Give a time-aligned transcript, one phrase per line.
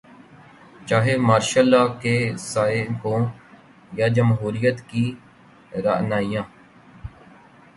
[0.87, 2.15] چاہے martial law کے
[2.49, 3.21] سائے ہوں
[3.97, 5.05] یا جمہوریت کی
[5.85, 6.45] رعنائیاں۔